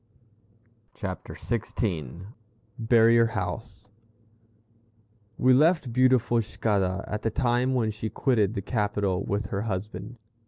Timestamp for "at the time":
7.07-7.75